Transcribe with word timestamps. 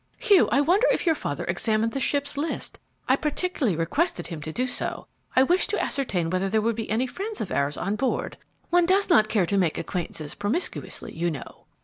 Hugh, 0.17 0.49
I 0.51 0.61
wonder 0.61 0.87
if 0.91 1.05
your 1.05 1.13
father 1.13 1.43
examined 1.45 1.91
the 1.91 1.99
ship's 1.99 2.35
list. 2.35 2.79
I 3.07 3.15
particularly 3.15 3.77
requested 3.77 4.25
him 4.25 4.41
to 4.41 4.51
do 4.51 4.65
so. 4.65 5.05
I 5.35 5.43
wished 5.43 5.69
to 5.69 5.79
ascertain 5.79 6.31
whether 6.31 6.49
there 6.49 6.59
would 6.59 6.75
be 6.75 6.89
any 6.89 7.05
friends 7.05 7.39
of 7.39 7.51
ours 7.51 7.77
on 7.77 7.97
board. 7.97 8.37
One 8.71 8.87
does 8.87 9.11
not 9.11 9.29
care 9.29 9.45
to 9.45 9.59
make 9.59 9.77
acquaintances 9.77 10.33
promiscuously, 10.33 11.13
you 11.13 11.29
know." 11.29 11.67